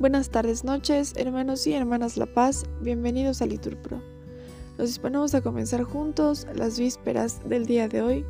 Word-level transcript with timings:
Buenas 0.00 0.30
tardes, 0.30 0.64
noches, 0.64 1.12
hermanos 1.16 1.66
y 1.66 1.74
hermanas 1.74 2.16
La 2.16 2.24
Paz, 2.24 2.64
bienvenidos 2.80 3.42
a 3.42 3.46
Liturpro. 3.46 4.00
Nos 4.78 4.88
disponemos 4.88 5.34
a 5.34 5.42
comenzar 5.42 5.82
juntos 5.82 6.46
las 6.54 6.78
vísperas 6.78 7.46
del 7.46 7.66
día 7.66 7.86
de 7.86 8.00
hoy, 8.00 8.26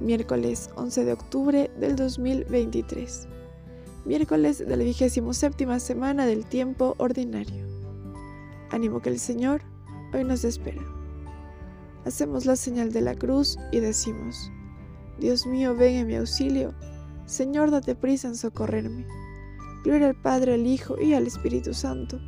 miércoles 0.00 0.68
11 0.74 1.04
de 1.04 1.12
octubre 1.12 1.70
del 1.78 1.94
2023, 1.94 3.28
miércoles 4.04 4.58
de 4.58 4.76
la 4.76 4.82
vigésimo 4.82 5.32
séptima 5.32 5.78
semana 5.78 6.26
del 6.26 6.44
tiempo 6.44 6.96
ordinario. 6.98 7.64
Ánimo 8.70 9.00
que 9.00 9.10
el 9.10 9.20
Señor 9.20 9.62
hoy 10.12 10.24
nos 10.24 10.42
espera. 10.42 10.82
Hacemos 12.04 12.46
la 12.46 12.56
señal 12.56 12.90
de 12.90 13.02
la 13.02 13.14
cruz 13.14 13.56
y 13.70 13.78
decimos, 13.78 14.50
Dios 15.20 15.46
mío, 15.46 15.76
ven 15.76 15.98
en 15.98 16.06
mi 16.08 16.16
auxilio, 16.16 16.74
Señor, 17.26 17.70
date 17.70 17.94
prisa 17.94 18.26
en 18.26 18.34
socorrerme. 18.34 19.06
Gloria 19.86 20.08
al 20.08 20.16
Padre, 20.16 20.54
al 20.54 20.66
Hijo 20.66 21.00
y 21.00 21.14
al 21.14 21.28
Espíritu 21.28 21.72
Santo, 21.72 22.18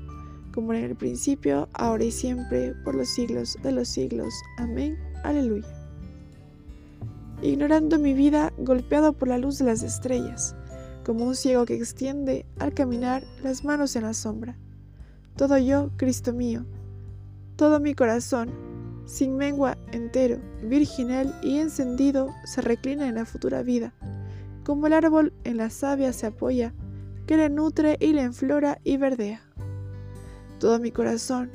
como 0.54 0.74
en 0.74 0.84
el 0.84 0.94
principio, 0.94 1.68
ahora 1.72 2.04
y 2.04 2.12
siempre, 2.12 2.72
por 2.84 2.94
los 2.94 3.08
siglos 3.08 3.58
de 3.64 3.72
los 3.72 3.88
siglos. 3.88 4.32
Amén. 4.58 4.96
Aleluya. 5.24 5.66
Ignorando 7.42 7.98
mi 7.98 8.14
vida, 8.14 8.52
golpeado 8.58 9.12
por 9.12 9.26
la 9.26 9.38
luz 9.38 9.58
de 9.58 9.64
las 9.64 9.82
estrellas, 9.82 10.54
como 11.04 11.24
un 11.24 11.34
ciego 11.34 11.66
que 11.66 11.74
extiende, 11.74 12.46
al 12.60 12.74
caminar, 12.74 13.24
las 13.42 13.64
manos 13.64 13.96
en 13.96 14.04
la 14.04 14.14
sombra. 14.14 14.56
Todo 15.34 15.58
yo, 15.58 15.90
Cristo 15.96 16.32
mío, 16.32 16.64
todo 17.56 17.80
mi 17.80 17.92
corazón, 17.92 18.50
sin 19.04 19.36
mengua, 19.36 19.76
entero, 19.90 20.38
virginal 20.62 21.36
y 21.42 21.58
encendido, 21.58 22.28
se 22.44 22.60
reclina 22.60 23.08
en 23.08 23.16
la 23.16 23.24
futura 23.24 23.64
vida. 23.64 23.94
Como 24.62 24.86
el 24.86 24.92
árbol 24.92 25.32
en 25.42 25.56
la 25.56 25.70
savia 25.70 26.12
se 26.12 26.26
apoya, 26.26 26.72
que 27.28 27.36
le 27.36 27.50
nutre 27.50 27.98
y 28.00 28.14
le 28.14 28.22
enflora 28.22 28.80
y 28.84 28.96
verdea. 28.96 29.42
Todo 30.58 30.78
mi 30.78 30.90
corazón, 30.90 31.50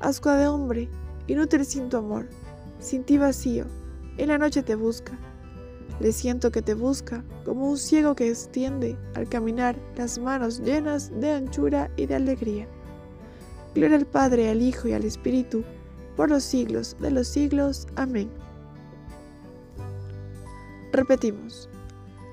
asco 0.00 0.30
de 0.30 0.48
hombre, 0.48 0.88
inútil 1.26 1.66
sin 1.66 1.90
tu 1.90 1.98
amor, 1.98 2.26
sin 2.78 3.04
ti 3.04 3.18
vacío, 3.18 3.66
en 4.16 4.28
la 4.28 4.38
noche 4.38 4.62
te 4.62 4.74
busca. 4.74 5.18
Le 6.00 6.12
siento 6.12 6.50
que 6.50 6.62
te 6.62 6.72
busca 6.72 7.22
como 7.44 7.68
un 7.68 7.76
ciego 7.76 8.14
que 8.14 8.30
extiende 8.30 8.96
al 9.14 9.28
caminar 9.28 9.76
las 9.98 10.18
manos 10.18 10.60
llenas 10.60 11.10
de 11.20 11.32
anchura 11.32 11.90
y 11.96 12.06
de 12.06 12.14
alegría. 12.14 12.66
Gloria 13.74 13.98
al 13.98 14.06
Padre, 14.06 14.48
al 14.48 14.62
Hijo 14.62 14.88
y 14.88 14.94
al 14.94 15.04
Espíritu, 15.04 15.62
por 16.16 16.30
los 16.30 16.42
siglos 16.42 16.96
de 17.00 17.10
los 17.10 17.28
siglos. 17.28 17.86
Amén. 17.96 18.30
Repetimos. 20.90 21.68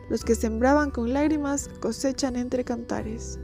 Los 0.10 0.24
que 0.24 0.36
sembraban 0.36 0.92
con 0.92 1.14
lágrimas 1.14 1.70
cosechan 1.80 2.36
entre 2.36 2.64
cantares. 2.64 3.40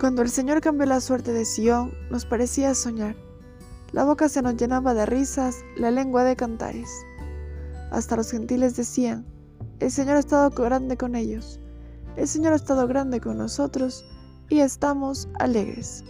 Cuando 0.00 0.22
el 0.22 0.30
Señor 0.30 0.60
cambió 0.60 0.86
la 0.86 1.00
suerte 1.00 1.32
de 1.32 1.44
Sión, 1.44 1.92
nos 2.08 2.24
parecía 2.24 2.72
soñar. 2.76 3.16
La 3.90 4.04
boca 4.04 4.28
se 4.28 4.42
nos 4.42 4.54
llenaba 4.54 4.94
de 4.94 5.06
risas, 5.06 5.64
la 5.76 5.90
lengua 5.90 6.22
de 6.22 6.36
cantares. 6.36 6.88
Hasta 7.90 8.14
los 8.14 8.30
gentiles 8.30 8.76
decían, 8.76 9.26
el 9.80 9.90
Señor 9.90 10.16
ha 10.16 10.20
estado 10.20 10.50
grande 10.50 10.96
con 10.96 11.16
ellos, 11.16 11.58
el 12.16 12.28
Señor 12.28 12.52
ha 12.52 12.56
estado 12.56 12.86
grande 12.86 13.20
con 13.20 13.38
nosotros 13.38 14.04
y 14.48 14.60
estamos 14.60 15.28
alegres. 15.40 16.04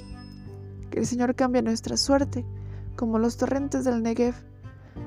Que 0.90 0.98
el 1.00 1.06
Señor 1.06 1.34
cambie 1.34 1.62
nuestra 1.62 1.96
suerte 1.96 2.44
como 2.98 3.20
los 3.20 3.36
torrentes 3.36 3.84
del 3.84 4.02
Negev, 4.02 4.34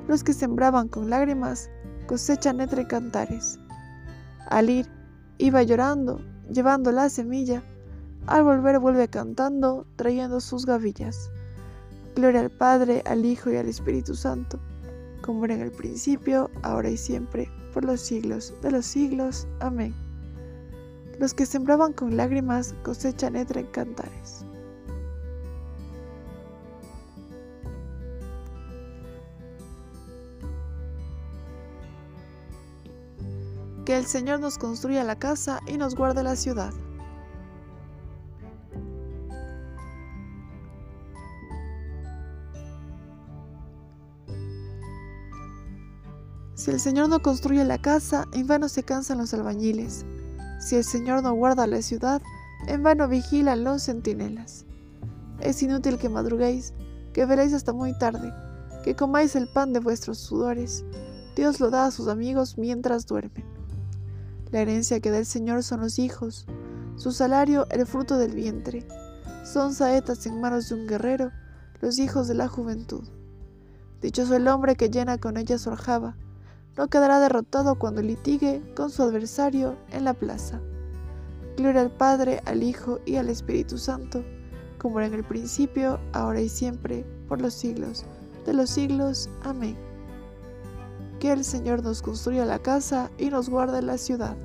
los 0.07 0.23
que 0.23 0.31
sembraban 0.33 0.87
con 0.87 1.09
lágrimas 1.09 1.69
cosechan 2.07 2.61
entre 2.61 2.87
cantares. 2.87 3.59
Al 4.47 4.69
ir, 4.69 4.87
iba 5.37 5.61
llorando, 5.61 6.21
llevando 6.49 6.93
la 6.93 7.09
semilla, 7.09 7.61
al 8.27 8.45
volver 8.45 8.79
vuelve 8.79 9.09
cantando, 9.09 9.85
trayendo 9.97 10.39
sus 10.39 10.65
gavillas. 10.65 11.29
Gloria 12.15 12.39
al 12.39 12.49
Padre, 12.49 13.03
al 13.05 13.25
Hijo 13.25 13.51
y 13.51 13.57
al 13.57 13.67
Espíritu 13.67 14.15
Santo, 14.15 14.57
como 15.21 15.43
era 15.43 15.55
en 15.55 15.61
el 15.61 15.71
principio, 15.71 16.49
ahora 16.63 16.89
y 16.89 16.97
siempre, 16.97 17.49
por 17.73 17.83
los 17.83 17.99
siglos 17.99 18.53
de 18.61 18.71
los 18.71 18.85
siglos. 18.85 19.47
Amén. 19.59 19.93
Los 21.19 21.33
que 21.33 21.45
sembraban 21.45 21.91
con 21.91 22.15
lágrimas 22.15 22.73
cosechan 22.83 23.35
entre 23.35 23.69
cantares. 23.69 24.45
Que 33.91 33.97
el 33.97 34.05
Señor 34.05 34.39
nos 34.39 34.57
construya 34.57 35.03
la 35.03 35.19
casa 35.19 35.59
y 35.67 35.75
nos 35.75 35.95
guarde 35.95 36.23
la 36.23 36.37
ciudad. 36.37 36.71
Si 46.55 46.71
el 46.71 46.79
Señor 46.79 47.09
no 47.09 47.21
construye 47.21 47.65
la 47.65 47.81
casa, 47.81 48.29
en 48.31 48.47
vano 48.47 48.69
se 48.69 48.83
cansan 48.83 49.17
los 49.17 49.33
albañiles. 49.33 50.05
Si 50.61 50.77
el 50.77 50.85
Señor 50.85 51.21
no 51.21 51.33
guarda 51.33 51.67
la 51.67 51.81
ciudad, 51.81 52.21
en 52.67 52.83
vano 52.83 53.09
vigilan 53.09 53.65
los 53.65 53.83
centinelas. 53.83 54.63
Es 55.41 55.61
inútil 55.61 55.97
que 55.97 56.07
madruguéis, 56.07 56.73
que 57.11 57.25
veréis 57.25 57.51
hasta 57.51 57.73
muy 57.73 57.91
tarde, 57.97 58.31
que 58.85 58.95
comáis 58.95 59.35
el 59.35 59.49
pan 59.49 59.73
de 59.73 59.81
vuestros 59.81 60.17
sudores. 60.17 60.85
Dios 61.35 61.59
lo 61.59 61.69
da 61.69 61.87
a 61.87 61.91
sus 61.91 62.07
amigos 62.07 62.57
mientras 62.57 63.05
duermen. 63.05 63.60
La 64.51 64.61
herencia 64.61 64.99
que 64.99 65.11
da 65.11 65.17
el 65.17 65.25
Señor 65.25 65.63
son 65.63 65.79
los 65.79 65.97
hijos, 65.97 66.45
su 66.97 67.11
salario 67.11 67.67
el 67.69 67.85
fruto 67.85 68.17
del 68.17 68.33
vientre. 68.33 68.85
Son 69.45 69.73
saetas 69.73 70.25
en 70.25 70.41
manos 70.41 70.69
de 70.69 70.75
un 70.75 70.87
guerrero, 70.87 71.31
los 71.79 71.99
hijos 71.99 72.27
de 72.27 72.35
la 72.35 72.47
juventud. 72.47 73.07
Dichoso 74.01 74.35
el 74.35 74.47
hombre 74.47 74.75
que 74.75 74.89
llena 74.89 75.17
con 75.17 75.37
ella 75.37 75.57
su 75.57 75.69
aljaba, 75.69 76.17
no 76.77 76.87
quedará 76.87 77.19
derrotado 77.19 77.79
cuando 77.79 78.01
litigue 78.01 78.61
con 78.75 78.89
su 78.89 79.03
adversario 79.03 79.77
en 79.91 80.03
la 80.03 80.13
plaza. 80.13 80.59
Gloria 81.57 81.81
al 81.81 81.91
Padre, 81.91 82.41
al 82.45 82.63
Hijo 82.63 82.99
y 83.05 83.15
al 83.15 83.29
Espíritu 83.29 83.77
Santo, 83.77 84.23
como 84.77 84.99
era 84.99 85.07
en 85.07 85.13
el 85.13 85.23
principio, 85.23 85.99
ahora 86.13 86.41
y 86.41 86.49
siempre, 86.49 87.05
por 87.27 87.41
los 87.41 87.53
siglos 87.53 88.05
de 88.45 88.53
los 88.53 88.69
siglos. 88.69 89.29
Amén 89.43 89.90
que 91.21 91.31
el 91.31 91.45
Señor 91.45 91.83
nos 91.83 92.01
construya 92.01 92.45
la 92.45 92.57
casa 92.57 93.11
y 93.19 93.29
nos 93.29 93.47
guarde 93.47 93.83
la 93.83 93.99
ciudad. 93.99 94.35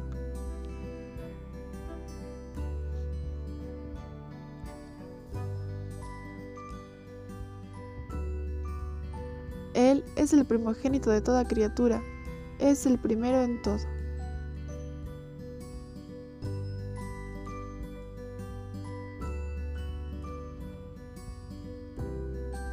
Él 9.72 10.04
es 10.16 10.34
el 10.34 10.44
primogénito 10.44 11.09
de 11.09 11.22
toda 11.22 11.48
criatura, 11.48 12.03
es 12.59 12.84
el 12.84 12.98
primero 12.98 13.41
en 13.41 13.62
todo. 13.62 13.95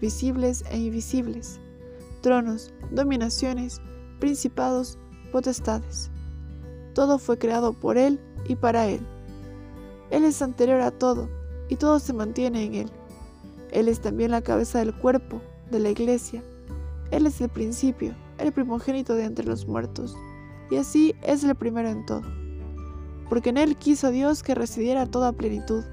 visibles 0.00 0.64
e 0.70 0.78
invisibles, 0.78 1.60
tronos, 2.22 2.72
dominaciones, 2.90 3.80
principados, 4.18 4.98
potestades. 5.32 6.10
Todo 6.94 7.18
fue 7.18 7.38
creado 7.38 7.72
por 7.72 7.98
Él 7.98 8.20
y 8.48 8.56
para 8.56 8.86
Él. 8.86 9.00
Él 10.10 10.24
es 10.24 10.42
anterior 10.42 10.80
a 10.80 10.90
todo, 10.90 11.28
y 11.68 11.76
todo 11.76 11.98
se 12.00 12.12
mantiene 12.12 12.64
en 12.64 12.74
Él. 12.74 12.90
Él 13.70 13.88
es 13.88 14.00
también 14.00 14.32
la 14.32 14.42
cabeza 14.42 14.80
del 14.80 14.94
cuerpo, 14.94 15.40
de 15.70 15.78
la 15.78 15.90
iglesia. 15.90 16.42
Él 17.10 17.26
es 17.26 17.40
el 17.40 17.48
principio, 17.48 18.14
el 18.38 18.52
primogénito 18.52 19.14
de 19.14 19.24
entre 19.24 19.46
los 19.46 19.66
muertos, 19.66 20.16
y 20.70 20.76
así 20.76 21.14
es 21.22 21.44
el 21.44 21.54
primero 21.54 21.88
en 21.88 22.04
todo. 22.06 22.22
Porque 23.28 23.50
en 23.50 23.58
Él 23.58 23.76
quiso 23.76 24.10
Dios 24.10 24.42
que 24.42 24.54
residiera 24.54 25.06
toda 25.06 25.32
plenitud, 25.32 25.84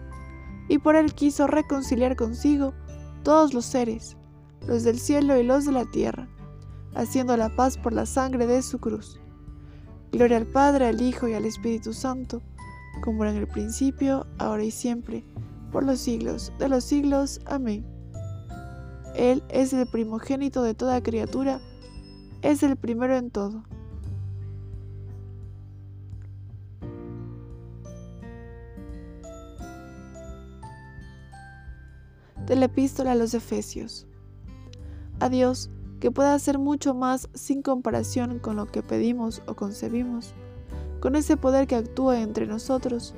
y 0.68 0.80
por 0.80 0.96
Él 0.96 1.14
quiso 1.14 1.46
reconciliar 1.48 2.16
consigo 2.16 2.74
todos 3.24 3.54
los 3.54 3.66
seres, 3.66 4.18
los 4.68 4.84
del 4.84 5.00
cielo 5.00 5.38
y 5.38 5.44
los 5.44 5.66
de 5.66 5.72
la 5.72 5.86
tierra, 5.86 6.28
haciendo 6.96 7.36
la 7.38 7.56
paz 7.56 7.78
por 7.78 7.94
la 7.94 8.06
sangre 8.06 8.48
de 8.48 8.62
su 8.62 8.80
cruz. 8.80 9.20
Gloria 10.12 10.38
al 10.38 10.48
Padre, 10.48 10.88
al 10.88 11.02
Hijo 11.02 11.28
y 11.28 11.34
al 11.34 11.46
Espíritu 11.46 11.94
Santo, 11.94 12.42
como 13.04 13.24
era 13.24 13.32
en 13.32 13.38
el 13.38 13.48
principio, 13.48 14.26
ahora 14.40 14.64
y 14.64 14.72
siempre, 14.72 15.24
por 15.72 15.84
los 15.84 16.00
siglos 16.00 16.52
de 16.60 16.70
los 16.70 16.84
siglos. 16.84 17.40
Amén. 17.46 17.86
Él 19.16 19.44
es 19.50 19.74
el 19.74 19.88
primogénito 19.88 20.64
de 20.64 20.74
toda 20.74 21.02
criatura, 21.02 21.60
es 22.42 22.64
el 22.64 22.76
primero 22.78 23.16
en 23.16 23.32
todo. 23.32 23.64
De 32.48 32.56
la 32.56 32.66
epístola 32.66 33.12
a 33.12 33.16
los 33.16 33.36
Efesios. 33.36 34.08
A 35.20 35.30
Dios, 35.30 35.70
que 36.00 36.12
pueda 36.12 36.34
hacer 36.34 36.58
mucho 36.58 36.94
más 36.94 37.30
sin 37.34 37.62
comparación 37.62 38.40
con 38.40 38.56
lo 38.56 38.66
que 38.68 38.82
pedimos 38.82 39.42
o 39.48 39.56
concebimos, 39.56 40.34
con 41.00 41.16
ese 41.16 41.38
poder 41.38 41.68
que 41.68 41.76
actúa 41.76 42.22
entre 42.22 42.48
nosotros, 42.48 43.14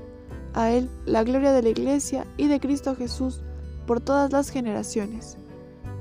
a 0.54 0.72
Él 0.72 0.90
la 1.06 1.24
gloria 1.24 1.52
de 1.52 1.62
la 1.62 1.70
Iglesia 1.70 2.26
y 2.38 2.48
de 2.48 2.60
Cristo 2.60 2.96
Jesús 2.96 3.42
por 3.86 4.02
todas 4.02 4.31
las 4.31 4.50
generaciones, 4.50 5.38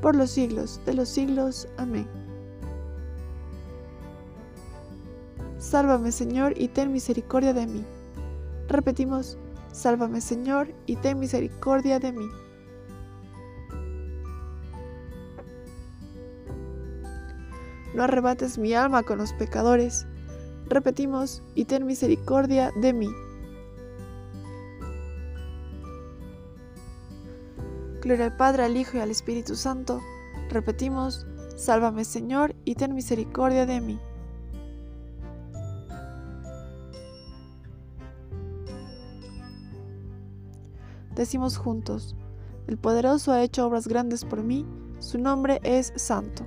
por 0.00 0.16
los 0.16 0.30
siglos 0.30 0.80
de 0.86 0.94
los 0.94 1.08
siglos. 1.08 1.69
Amén. 1.76 2.06
Sálvame 5.58 6.12
Señor 6.12 6.54
y 6.56 6.69
ten 6.69 6.92
misericordia 6.92 7.52
de 7.52 7.66
mí. 7.66 7.84
Repetimos, 8.69 9.36
sálvame 9.72 10.20
Señor 10.20 10.72
y 10.86 10.96
ten 10.96 11.19
misericordia 11.19 11.98
de 11.98 12.12
mí. 12.12 12.26
No 17.94 18.05
arrebates 18.05 18.58
mi 18.58 18.75
alma 18.75 19.02
con 19.02 19.19
los 19.19 19.32
pecadores. 19.32 20.06
Repetimos, 20.69 21.43
y 21.55 21.64
ten 21.64 21.87
misericordia 21.87 22.73
de 22.81 22.93
mí. 22.93 23.08
Gloria 28.02 28.26
al 28.26 28.37
Padre, 28.37 28.64
al 28.64 28.76
Hijo 28.76 28.96
y 28.96 29.00
al 29.00 29.11
Espíritu 29.11 29.55
Santo. 29.55 30.00
Repetimos, 30.50 31.26
sálvame 31.56 32.05
Señor, 32.05 32.55
y 32.64 32.75
ten 32.75 32.94
misericordia 32.94 33.67
de 33.67 33.81
mí. 33.81 34.00
Decimos 41.14 41.56
juntos, 41.56 42.14
el 42.69 42.79
poderoso 42.79 43.32
ha 43.32 43.43
hecho 43.43 43.67
obras 43.67 43.88
grandes 43.88 44.25
por 44.25 44.44
mí, 44.44 44.64
su 45.00 45.19
nombre 45.19 45.58
es 45.64 45.93
santo. 45.96 46.46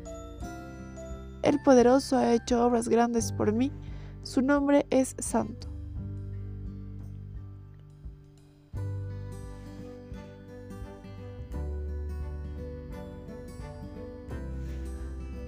El 1.43 1.59
poderoso 1.59 2.17
ha 2.17 2.33
hecho 2.33 2.63
obras 2.65 2.87
grandes 2.87 3.31
por 3.31 3.51
mí, 3.51 3.71
su 4.21 4.41
nombre 4.41 4.85
es 4.91 5.15
santo. 5.17 5.67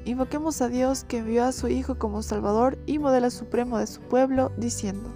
Invoquemos 0.05 0.61
a 0.61 0.67
Dios 0.67 1.05
que 1.05 1.19
envió 1.19 1.45
a 1.45 1.51
su 1.51 1.67
Hijo 1.69 1.97
como 1.97 2.23
Salvador 2.23 2.77
y 2.85 2.99
modelo 2.99 3.29
supremo 3.29 3.77
de 3.77 3.87
su 3.87 4.01
pueblo, 4.01 4.51
diciendo, 4.57 5.09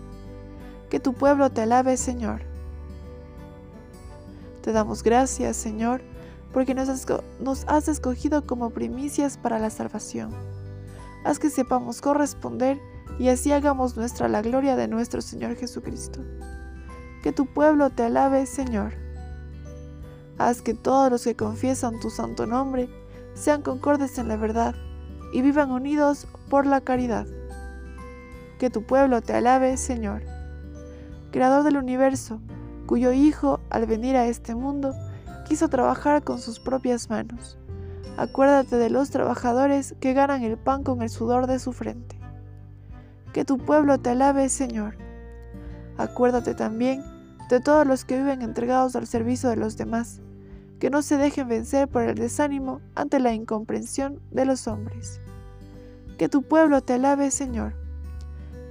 Que 0.89 0.99
tu 0.99 1.13
pueblo 1.13 1.49
te 1.49 1.61
alabe, 1.61 1.97
Señor. 1.97 2.41
Te 4.61 4.71
damos 4.71 5.03
gracias, 5.03 5.57
Señor, 5.57 6.01
porque 6.53 6.73
nos 6.73 7.65
has, 7.67 7.87
escogido 7.87 8.45
como 8.45 8.69
primicias 8.69 9.37
para 9.37 9.59
la 9.59 9.69
salvación 9.69 10.31
haz 11.23 11.39
que 11.39 11.49
sepamos 11.49 12.01
corresponder 12.01 12.79
y 13.19 13.29
así 13.29 13.51
hagamos 13.51 13.97
nuestra 13.97 14.27
la 14.27 14.41
gloria 14.41 14.75
de 14.75 14.87
nuestro 14.87 15.21
Señor 15.21 15.55
Jesucristo. 15.55 16.23
Que 17.23 17.31
tu 17.31 17.45
pueblo 17.45 17.89
te 17.89 18.03
alabe, 18.03 18.45
Señor. 18.45 18.93
Haz 20.37 20.61
que 20.61 20.73
todos 20.73 21.11
los 21.11 21.23
que 21.23 21.35
confiesan 21.35 21.99
tu 21.99 22.09
santo 22.09 22.45
nombre 22.45 22.89
sean 23.33 23.61
concordes 23.61 24.17
en 24.17 24.27
la 24.27 24.37
verdad 24.37 24.75
y 25.33 25.41
vivan 25.41 25.71
unidos 25.71 26.27
por 26.49 26.65
la 26.65 26.81
caridad. 26.81 27.25
Que 28.59 28.69
tu 28.69 28.83
pueblo 28.83 29.21
te 29.21 29.33
alabe, 29.33 29.77
Señor. 29.77 30.23
Creador 31.31 31.63
del 31.63 31.77
universo, 31.77 32.39
cuyo 32.85 33.11
Hijo, 33.11 33.59
al 33.69 33.85
venir 33.85 34.15
a 34.15 34.27
este 34.27 34.55
mundo, 34.55 34.93
quiso 35.47 35.69
trabajar 35.69 36.23
con 36.23 36.39
sus 36.39 36.59
propias 36.59 37.09
manos 37.09 37.57
Acuérdate 38.15 38.77
de 38.77 38.89
los 38.89 39.09
trabajadores 39.09 39.95
que 39.99 40.13
ganan 40.13 40.43
el 40.43 40.57
pan 40.57 40.83
con 40.83 41.01
el 41.01 41.09
sudor 41.09 41.47
de 41.47 41.59
su 41.59 41.73
frente. 41.73 42.17
Que 43.33 43.45
tu 43.45 43.57
pueblo 43.57 43.99
te 43.99 44.11
alabe, 44.11 44.49
Señor. 44.49 44.97
Acuérdate 45.97 46.55
también 46.55 47.03
de 47.49 47.59
todos 47.59 47.85
los 47.85 48.05
que 48.05 48.17
viven 48.17 48.41
entregados 48.41 48.95
al 48.95 49.07
servicio 49.07 49.49
de 49.49 49.55
los 49.55 49.77
demás, 49.77 50.21
que 50.79 50.89
no 50.89 51.01
se 51.01 51.17
dejen 51.17 51.47
vencer 51.47 51.87
por 51.87 52.03
el 52.03 52.15
desánimo 52.15 52.81
ante 52.95 53.19
la 53.19 53.33
incomprensión 53.33 54.19
de 54.31 54.45
los 54.45 54.67
hombres. 54.67 55.19
Que 56.17 56.29
tu 56.29 56.43
pueblo 56.43 56.81
te 56.81 56.93
alabe, 56.93 57.31
Señor. 57.31 57.73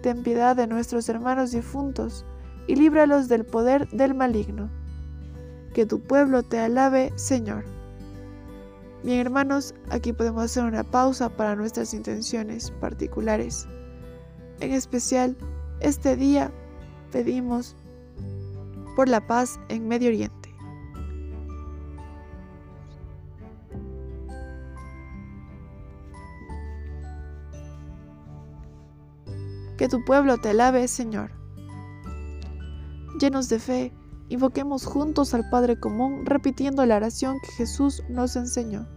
Ten 0.02 0.22
piedad 0.22 0.56
de 0.56 0.66
nuestros 0.66 1.08
hermanos 1.08 1.52
difuntos 1.52 2.24
y 2.66 2.76
líbralos 2.76 3.28
del 3.28 3.44
poder 3.44 3.88
del 3.90 4.14
maligno. 4.14 4.68
Que 5.74 5.86
tu 5.86 6.00
pueblo 6.00 6.42
te 6.42 6.58
alabe, 6.58 7.12
Señor. 7.16 7.75
Bien 9.06 9.20
hermanos, 9.20 9.72
aquí 9.88 10.12
podemos 10.12 10.42
hacer 10.42 10.64
una 10.64 10.82
pausa 10.82 11.28
para 11.28 11.54
nuestras 11.54 11.94
intenciones 11.94 12.72
particulares. 12.80 13.68
En 14.58 14.72
especial, 14.72 15.36
este 15.78 16.16
día 16.16 16.50
pedimos 17.12 17.76
por 18.96 19.08
la 19.08 19.24
paz 19.24 19.60
en 19.68 19.86
Medio 19.86 20.08
Oriente. 20.08 20.52
Que 29.78 29.86
tu 29.88 30.04
pueblo 30.04 30.36
te 30.38 30.48
alabe, 30.48 30.88
Señor. 30.88 31.30
Llenos 33.20 33.48
de 33.48 33.60
fe, 33.60 33.92
invoquemos 34.30 34.84
juntos 34.84 35.32
al 35.32 35.48
Padre 35.48 35.78
común 35.78 36.26
repitiendo 36.26 36.84
la 36.86 36.96
oración 36.96 37.38
que 37.40 37.52
Jesús 37.52 38.02
nos 38.08 38.34
enseñó. 38.34 38.95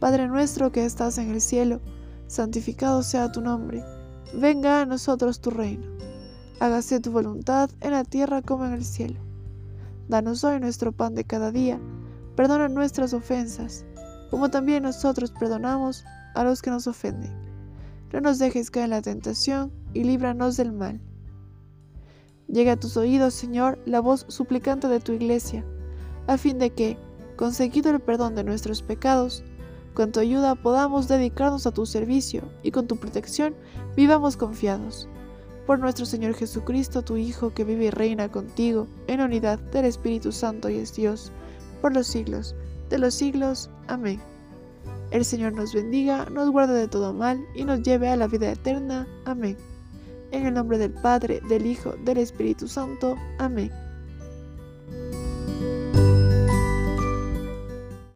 Padre 0.00 0.28
nuestro 0.28 0.72
que 0.72 0.84
estás 0.84 1.18
en 1.18 1.30
el 1.30 1.40
cielo, 1.40 1.80
santificado 2.26 3.02
sea 3.02 3.32
tu 3.32 3.40
nombre, 3.40 3.84
venga 4.34 4.80
a 4.80 4.86
nosotros 4.86 5.40
tu 5.40 5.50
reino, 5.50 5.86
hágase 6.60 7.00
tu 7.00 7.12
voluntad 7.12 7.70
en 7.80 7.92
la 7.92 8.04
tierra 8.04 8.42
como 8.42 8.66
en 8.66 8.72
el 8.72 8.84
cielo. 8.84 9.20
Danos 10.08 10.44
hoy 10.44 10.60
nuestro 10.60 10.92
pan 10.92 11.14
de 11.14 11.24
cada 11.24 11.50
día, 11.50 11.80
perdona 12.36 12.68
nuestras 12.68 13.14
ofensas, 13.14 13.84
como 14.30 14.50
también 14.50 14.82
nosotros 14.82 15.30
perdonamos 15.30 16.04
a 16.34 16.44
los 16.44 16.60
que 16.60 16.70
nos 16.70 16.86
ofenden. 16.86 17.32
No 18.12 18.20
nos 18.20 18.38
dejes 18.38 18.70
caer 18.70 18.84
en 18.84 18.90
la 18.90 19.02
tentación 19.02 19.72
y 19.92 20.04
líbranos 20.04 20.56
del 20.56 20.72
mal. 20.72 21.00
Llega 22.46 22.72
a 22.72 22.76
tus 22.76 22.96
oídos, 22.96 23.34
Señor, 23.34 23.78
la 23.86 24.00
voz 24.00 24.26
suplicante 24.28 24.86
de 24.88 25.00
tu 25.00 25.12
iglesia, 25.12 25.64
a 26.26 26.36
fin 26.36 26.58
de 26.58 26.70
que, 26.70 26.98
conseguido 27.36 27.90
el 27.90 28.00
perdón 28.00 28.34
de 28.34 28.44
nuestros 28.44 28.82
pecados, 28.82 29.42
con 29.94 30.12
tu 30.12 30.20
ayuda 30.20 30.56
podamos 30.56 31.08
dedicarnos 31.08 31.66
a 31.66 31.72
tu 31.72 31.86
servicio 31.86 32.42
y 32.62 32.72
con 32.72 32.86
tu 32.86 32.96
protección 32.96 33.54
vivamos 33.96 34.36
confiados. 34.36 35.08
Por 35.66 35.78
nuestro 35.78 36.04
Señor 36.04 36.34
Jesucristo, 36.34 37.02
tu 37.02 37.16
Hijo, 37.16 37.54
que 37.54 37.64
vive 37.64 37.86
y 37.86 37.90
reina 37.90 38.30
contigo 38.30 38.86
en 39.06 39.20
unidad 39.20 39.58
del 39.58 39.86
Espíritu 39.86 40.30
Santo 40.30 40.68
y 40.68 40.76
es 40.76 40.94
Dios, 40.94 41.32
por 41.80 41.94
los 41.94 42.06
siglos 42.06 42.54
de 42.90 42.98
los 42.98 43.14
siglos. 43.14 43.70
Amén. 43.88 44.20
El 45.10 45.24
Señor 45.24 45.52
nos 45.52 45.72
bendiga, 45.72 46.26
nos 46.30 46.50
guarde 46.50 46.74
de 46.74 46.88
todo 46.88 47.12
mal 47.12 47.44
y 47.54 47.64
nos 47.64 47.82
lleve 47.82 48.08
a 48.08 48.16
la 48.16 48.26
vida 48.26 48.50
eterna. 48.50 49.06
Amén. 49.24 49.56
En 50.32 50.46
el 50.46 50.54
nombre 50.54 50.78
del 50.78 50.92
Padre, 50.92 51.40
del 51.48 51.66
Hijo, 51.66 51.94
del 52.04 52.18
Espíritu 52.18 52.66
Santo. 52.68 53.16
Amén. 53.38 53.70